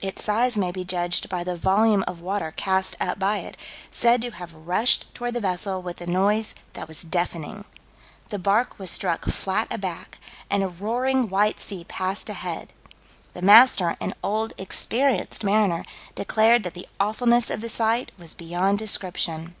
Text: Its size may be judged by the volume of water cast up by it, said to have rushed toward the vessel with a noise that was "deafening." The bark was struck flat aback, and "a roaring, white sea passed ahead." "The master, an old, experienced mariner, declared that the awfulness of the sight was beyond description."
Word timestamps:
Its 0.00 0.24
size 0.24 0.56
may 0.56 0.72
be 0.72 0.86
judged 0.86 1.28
by 1.28 1.44
the 1.44 1.54
volume 1.54 2.02
of 2.08 2.22
water 2.22 2.50
cast 2.56 2.96
up 2.98 3.18
by 3.18 3.40
it, 3.40 3.58
said 3.90 4.22
to 4.22 4.30
have 4.30 4.54
rushed 4.54 5.12
toward 5.14 5.34
the 5.34 5.38
vessel 5.40 5.82
with 5.82 6.00
a 6.00 6.06
noise 6.06 6.54
that 6.72 6.88
was 6.88 7.02
"deafening." 7.02 7.66
The 8.30 8.38
bark 8.38 8.78
was 8.78 8.88
struck 8.90 9.26
flat 9.26 9.68
aback, 9.70 10.16
and 10.48 10.62
"a 10.62 10.68
roaring, 10.68 11.28
white 11.28 11.60
sea 11.60 11.84
passed 11.86 12.30
ahead." 12.30 12.72
"The 13.34 13.42
master, 13.42 13.96
an 14.00 14.14
old, 14.22 14.54
experienced 14.56 15.44
mariner, 15.44 15.84
declared 16.14 16.62
that 16.62 16.72
the 16.72 16.88
awfulness 16.98 17.50
of 17.50 17.60
the 17.60 17.68
sight 17.68 18.12
was 18.16 18.32
beyond 18.32 18.78
description." 18.78 19.56